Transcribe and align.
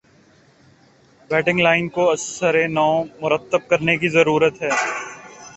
batting 1.29 1.59
line 1.59 1.85
کو 1.95 2.09
ازسر 2.11 2.55
نو 2.69 2.87
مرتب 3.21 3.61
کرنے 3.69 3.97
کی 3.97 4.09
ضرورت 4.09 4.61
ہے 4.61 4.69